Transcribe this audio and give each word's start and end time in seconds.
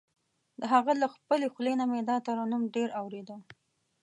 د 0.59 0.61
هغه 0.73 0.91
له 1.01 1.07
خپلې 1.15 1.47
خولې 1.53 1.73
نه 1.79 1.85
مې 1.91 2.01
دا 2.09 2.15
ترنم 2.27 2.61
ډېر 2.75 2.89
اورېده. 2.99 3.37